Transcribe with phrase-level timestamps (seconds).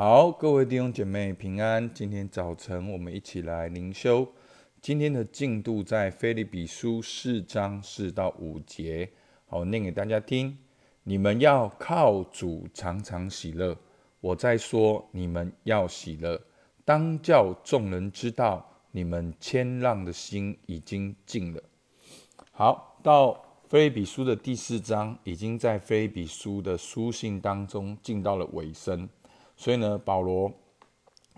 [0.00, 1.92] 好，各位弟兄姐妹平安。
[1.92, 4.24] 今天早晨我们一起来灵修。
[4.80, 9.10] 今天的进度在菲利比书四章四到五节。
[9.46, 10.56] 好，念给大家听。
[11.02, 13.76] 你们要靠主常常喜乐。
[14.20, 16.40] 我在说，你们要喜乐，
[16.84, 21.60] 当叫众人知道，你们谦让的心已经尽了。
[22.52, 29.08] 好，到菲利比书的第四章，已经在菲利比书的书信当中进到了尾声。
[29.58, 30.50] 所以呢，保罗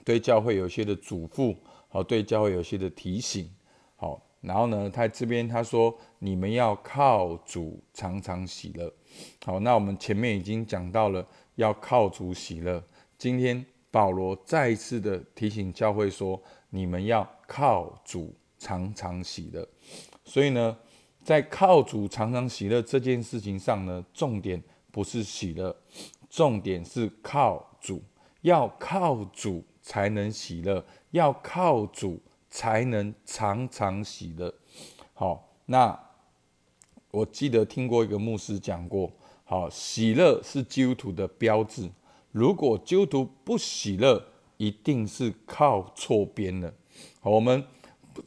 [0.05, 1.57] 对教会有些的嘱咐，
[1.89, 3.51] 好，对教会有些的提醒，
[3.97, 8.93] 好，然后呢，他这边他说，你们要靠主常常喜乐，
[9.45, 12.85] 好，那我们前面已经讲到了要靠主喜乐，
[13.17, 19.67] 今天保罗再一次的提醒教会说，你们要靠主常常喜乐，
[20.25, 20.77] 所以呢，
[21.25, 25.75] 在靠主常常喜乐这件事情上呢，重点不是喜乐，
[26.31, 28.03] 重点是靠主。
[28.43, 34.55] 要靠主才能喜乐，要靠主才能常常喜乐。
[35.13, 36.01] 好，那
[37.11, 39.13] 我记得听过一个牧师讲过，
[39.45, 41.91] 好，喜乐是基督徒的标志。
[42.33, 44.25] 如果基督徒不喜乐，
[44.57, 46.73] 一定是靠错边了。
[47.21, 47.63] 好，我们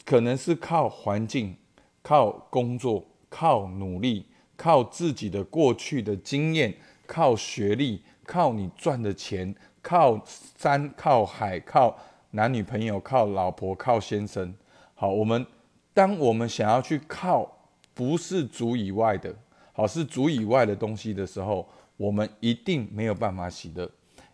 [0.05, 1.57] 可能是靠环境、
[2.03, 6.77] 靠工作、靠努力、靠自己的过去的经验、
[7.13, 9.53] 靠学历、靠你赚的钱。
[9.83, 10.19] 靠
[10.57, 11.95] 山，靠海，靠
[12.31, 14.51] 男女朋友，靠老婆，靠先生。
[14.95, 15.45] 好，我们
[15.93, 17.47] 当我们想要去靠
[17.93, 19.35] 不是主以外的，
[19.73, 23.87] 好是主以外的东西的时候，我们一定没有办法喜乐，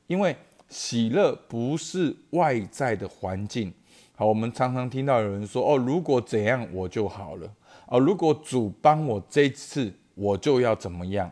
[0.07, 0.33] 因为
[0.69, 3.73] 喜乐不是外在的环境。
[4.15, 7.51] 好，我们常常听到有人说：“哦，如果怎样我就好了。”
[7.89, 11.29] 哦，如果主帮我这次，我就要怎么样。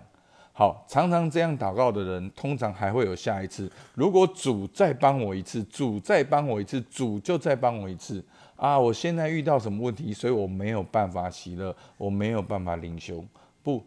[0.59, 3.71] 好，常常这样祷告的人，通常还会有下一次。
[3.93, 8.75] 如果主再帮我一次，主再帮我一次，主就再帮我一次啊！
[8.79, 13.23] 我现在遇到什么问题，所以我没有办法喜乐，我没有办法领修。
[13.61, 13.83] 不，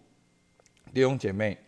[0.94, 1.58] 弟兄姐妹，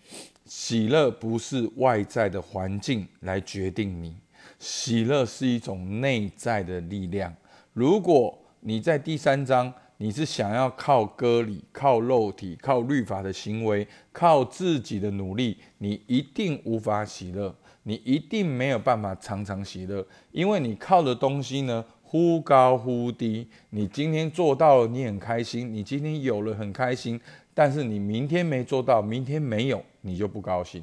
[0.44, 4.14] 喜乐不是外在的环境来决定你，
[4.60, 7.34] 喜乐是一种内在的力量。
[7.72, 9.74] 如果你在第三章。
[10.02, 17.54] 你是想要靠割礼、靠肉体、靠律法的行为、靠自己的努力，你一定无法喜乐，
[17.84, 23.46] 你一定没有办法常常喜乐，因为你靠的东西呢忽高忽低。
[23.70, 27.20] 你今天做到了，你很开心；你今天有了，很开心。
[27.54, 30.82] 但是你明天没做到，明天没有，你就不高兴。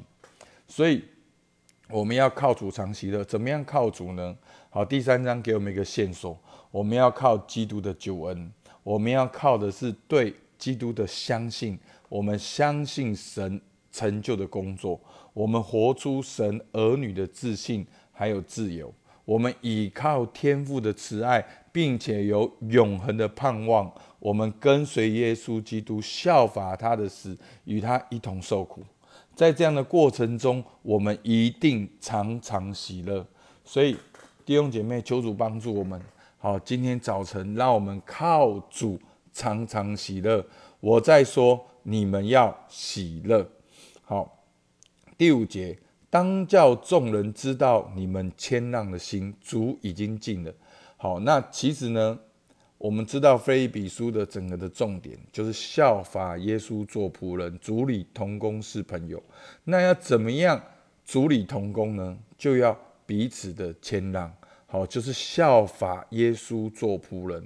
[0.65, 1.03] 所以
[1.89, 3.21] 我们要靠主常喜乐。
[3.25, 4.33] 怎么样靠主呢？
[4.69, 6.39] 好，第三章给我们一个线索，
[6.71, 8.49] 我们要靠基督的救恩。
[8.89, 11.77] 我们要靠的是对基督的相信，
[12.09, 13.61] 我们相信神
[13.91, 14.99] 成就的工作，
[15.31, 18.91] 我们活出神儿女的自信还有自由，
[19.25, 28.81] 我们倚靠天父的慈爱，并且有永恒的盼望，我们跟随耶稣基督，效法他的死，与他一同受苦，
[29.35, 33.23] 在这样的过程中，我们一定常常喜乐。
[33.63, 33.95] 所以
[34.43, 36.01] 弟兄姐妹，求主帮助我们。
[36.41, 38.97] 好，今天早晨，让我们靠主
[39.33, 40.41] 常常喜乐。
[40.79, 43.45] 我在说，你们要喜乐。
[44.05, 44.45] 好，
[45.17, 45.77] 第五节，
[46.09, 50.53] 当叫众人知道你们谦让的心，主已经尽了。
[50.95, 52.17] 好，那其实呢，
[52.77, 59.21] 我们知道非比书的整个的重点就是效法耶稣做仆人，主理同工是朋友。
[59.65, 60.63] 那要怎么样
[61.03, 62.17] 主理同工呢？
[62.37, 64.33] 就要彼此的谦让。
[64.71, 67.43] 好，就是效法耶稣做仆人，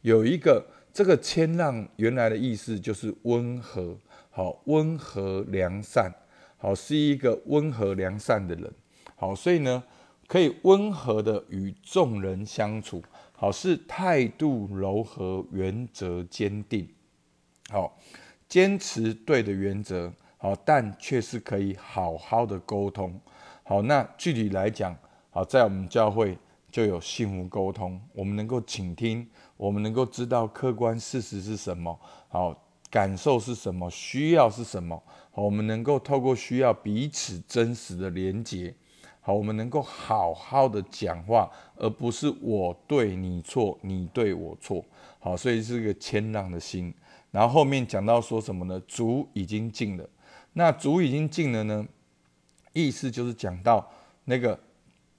[0.00, 3.94] 有一个这个谦让，原来的意思就是温和，
[4.30, 6.10] 好温和良善，
[6.56, 8.72] 好是一个温和良善的人，
[9.16, 9.84] 好，所以呢，
[10.26, 13.02] 可以温和的与众人相处，
[13.34, 16.88] 好是态度柔和，原则坚定，
[17.68, 17.98] 好
[18.48, 23.20] 坚持对的原则，好但却是可以好好的沟通，
[23.62, 24.96] 好那具体来讲，
[25.28, 26.38] 好在我们教会。
[26.72, 29.28] 就有幸福沟通，我们能够倾听，
[29.58, 32.58] 我们能够知道客观事实是什么，好
[32.90, 38.74] 感受是什么，需要是什么，好，我们能够透过需要彼此真实的连接，
[39.20, 44.82] 好，我们能够好好的讲话，而不是我对你错，你对我错，
[45.20, 46.92] 好，所以是一个谦让的心。
[47.30, 48.80] 然后后面讲到说什么呢？
[48.88, 50.08] 主已经尽了，
[50.54, 51.86] 那主已经尽了呢？
[52.72, 53.86] 意思就是讲到
[54.24, 54.58] 那个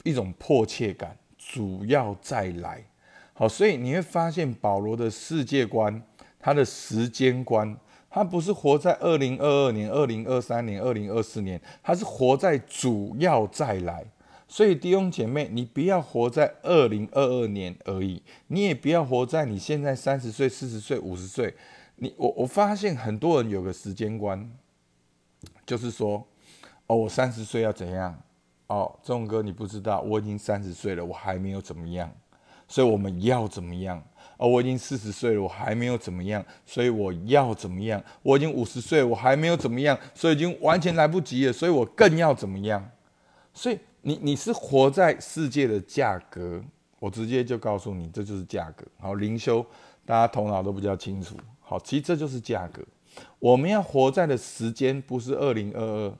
[0.04, 1.16] 一种迫切感。
[1.52, 2.86] 主要再来，
[3.34, 6.02] 好，所以你会发现保罗的世界观，
[6.40, 7.78] 他的时间观，
[8.10, 14.06] 他不是活在二零二二年、二零二三年、二零二四年，他是活在主要再来。
[14.48, 21.56] 所以弟兄姐妹，你不要活在二零二二年而已，你也不要活在你现在三十岁、四十岁、五十岁。
[21.96, 24.52] 你我我发现很多人有个时间观，
[25.66, 26.28] 就是说，
[26.88, 28.23] 哦，我三十岁要怎样？
[28.68, 32.12] 哦，钟哥，你不知道，我已经三十岁了，我还没有怎么样，
[32.68, 34.04] 所以我们要怎么样？
[34.38, 38.04] 哦，我已经四十岁了，我还没有怎么样，所以我要怎么样？
[38.22, 42.90] 我已经五十岁，我还没有怎么样，所以已经完全来不及了，所以我更要怎么样？
[43.54, 46.62] 所以你你是活在世界的价格，
[47.00, 48.86] 我直接就告诉你，这就是价格。
[49.00, 49.64] 好，灵修，
[50.06, 51.38] 大家头脑都比较清楚。
[51.60, 52.82] 好，其实这就是价格。
[53.38, 56.14] 我们要活在的时间不是二零二二，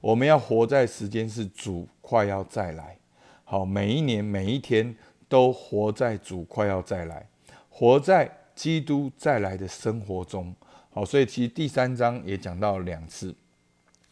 [0.00, 2.98] 我们要活在时间是主快要再来。
[3.44, 4.94] 好，每一年每一天
[5.28, 7.26] 都活在主快要再来。
[7.68, 10.54] 活在基督再来的生活中，
[10.90, 13.34] 好，所以其实第三章也讲到两次，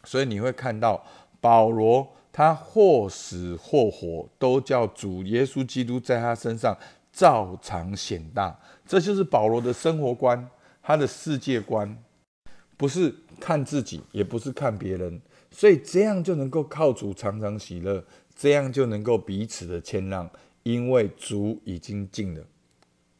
[0.04, 1.04] 所以你会看到
[1.40, 6.76] 保罗他或死或活，都叫主耶稣基督在他身上
[7.12, 8.56] 照常显大，
[8.86, 10.48] 这就是保罗的生活观，
[10.80, 11.98] 他的世界观，
[12.76, 15.20] 不是看自己，也不是看别人，
[15.58, 18.04] 所以这样就能够靠主常常喜乐，
[18.34, 20.30] 这样就能够彼此的谦让，
[20.64, 22.44] 因为主已经尽了。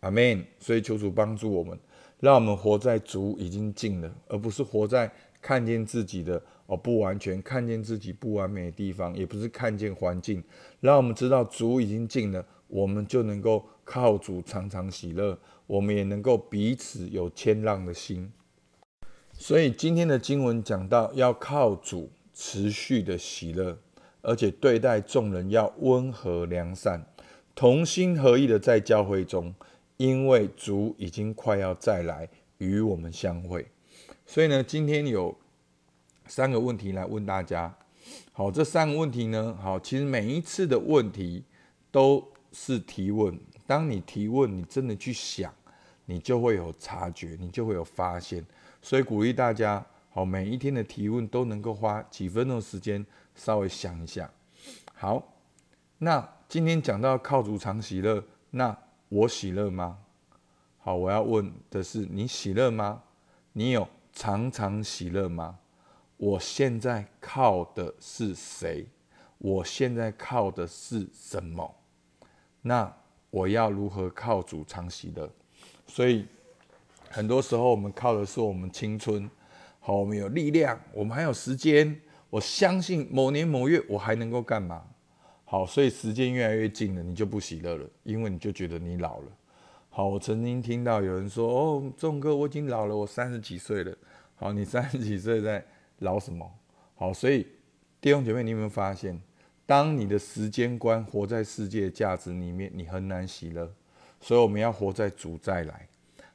[0.01, 0.45] 阿门。
[0.59, 1.79] 所以求主帮助我们，
[2.21, 5.11] 让我们活在主已经尽了，而不是活在
[5.41, 10.45] 看见自己的哦不完全，看见自己不完美的地方，也不是看见环境。
[10.81, 18.31] 让我们知道主已经尽了，我们就能够靠主常常喜乐，我们也能够彼此有谦让的心。
[19.33, 23.77] 所以今天的经文讲到，要靠主持续的喜乐，
[24.23, 27.05] 而且对待众人要温和良善，
[27.55, 29.53] 同心合意的在教会中。
[29.97, 32.29] 因为主已经快要再来
[32.59, 33.67] 与我们相会，
[34.27, 35.35] 所以呢，今天有
[36.27, 37.75] 三个问题来问大家。
[38.31, 41.43] 好，这三个问题呢，好，其实每一次的问题
[41.91, 42.23] 都
[42.53, 43.41] 是提问。
[43.67, 45.51] 当你提问，你真的去想，
[46.05, 48.45] 你就会有察觉，你就会有发现。
[48.83, 49.83] 所以鼓励大家，
[50.17, 53.05] 好，每一天的提问都能够花几分钟时间
[53.35, 54.31] 稍微想一下。
[54.95, 55.23] 好，
[55.99, 58.75] 那今天讲到靠主常喜乐，那。
[59.09, 59.99] 我喜乐吗？
[60.79, 63.03] 好，我要问的是，你喜乐吗？
[63.53, 65.59] 你有常常喜乐吗？
[66.17, 68.85] 我现在靠的是谁？
[69.39, 71.73] 我现在靠的是什么？
[72.63, 72.93] 那
[73.31, 75.31] 我要如何靠主常喜乐？
[75.87, 76.27] 所以
[77.09, 79.31] 很多时候我们靠的是我们青春，
[79.87, 81.97] 好，我们有力量，我们还有时间。
[82.29, 84.85] 我相信某年某月我还能够干嘛？
[85.45, 89.29] 好，所以时间越来越近了，你就不喜乐了，因为你就觉得你老了。
[89.89, 93.97] 好，我曾经听到有人说：“哦，仲哥，我已经老了，我三十几岁了。”
[94.35, 95.65] 好，你三十几岁在
[96.01, 96.53] 老什么？
[96.97, 97.47] 好，所以
[98.01, 99.17] 弟兄姐妹，你有没有发现，
[99.67, 103.73] 当你的时间观活在世界价值里面，你很难喜乐。
[104.21, 105.87] 所以我们要活在主再来。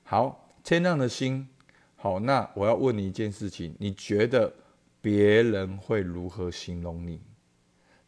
[0.03, 1.49] 好，谦让的心。
[2.01, 4.51] 好，那我要问你一件事情：你觉得
[5.01, 7.21] 别人会如何形容你？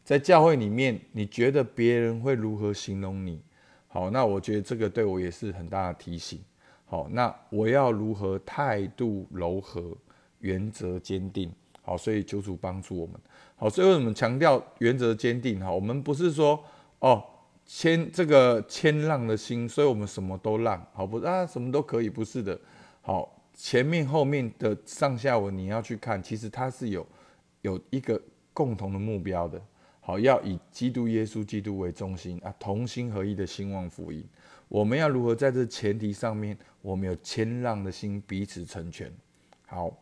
[0.02, 3.40] 在教会里面，你觉得别人会如何形容你？
[3.86, 6.40] 好，那我觉得这个对我也是很大的提醒。
[6.86, 9.96] 好，那我要如何态度柔和，
[10.40, 11.52] 原则坚定？
[11.80, 13.14] 好，所以求主帮助我们。
[13.54, 15.60] 好，所以我们强调原则坚定。
[15.60, 16.60] 哈，我们不是说
[16.98, 17.22] 哦
[17.64, 20.84] 谦这个谦让的心，所以我们什么都让。
[20.92, 22.58] 好，不啊什么都可以，不是的。
[23.00, 27.06] 好，前面后面的上下文你要去看，其实它是有
[27.62, 28.20] 有一个
[28.52, 29.60] 共同的目标的。
[30.00, 34.22] 好，要以基督耶稣基督为中心啊，同心合一的兴旺福音。
[34.68, 39.10] 我们要如何在这前提上面，我们有谦让的心，彼此成全。
[39.66, 39.96] 好，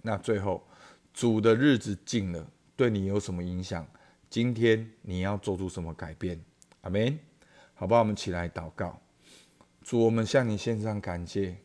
[0.00, 0.66] 那最后
[1.12, 2.46] 主的日子近了，
[2.76, 3.86] 对你有什么影响？
[4.30, 6.40] 今天你要做出什么改变？
[6.82, 7.18] 阿门。
[7.74, 8.98] 好吧，我们起来祷告。
[9.82, 11.56] 主，我们向你献上感谢，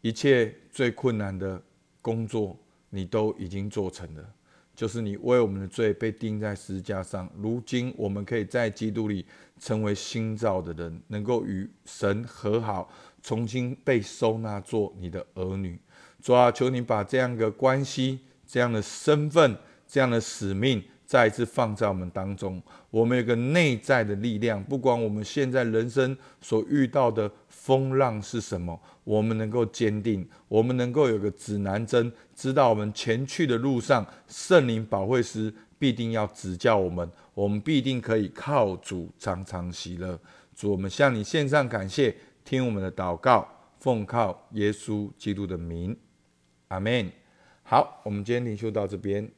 [0.00, 1.60] 一切最困难的
[2.00, 2.56] 工作，
[2.90, 4.34] 你都已经做成了。
[4.74, 9.26] 就是你为我们的罪被钉在十字架上，如今我们可以在基督里
[9.58, 12.88] 成为新造的人，能够与神和好，
[13.20, 15.76] 重新被收纳做你的儿女。
[16.22, 19.56] 主啊，求你把这样的关系、这样的身份、
[19.88, 22.62] 这样的使命再一次放在我们当中。
[22.90, 27.28] 我们有个内在的力量，不管我们现在人生所遇到的。
[27.68, 28.80] 风浪是什么？
[29.04, 40.18] 我们能够坚定，我们能够有个指南针，知道我们前去的路上，圣灵保惠师必定要指教我们，我们必定可以靠主常常喜乐。
[40.56, 43.46] 主，我们向你献上感谢，听我们的祷告，
[43.80, 45.94] 奉靠耶稣基督的名，
[46.68, 47.10] 阿门。
[47.64, 49.30] 好，我们今天灵修到这边。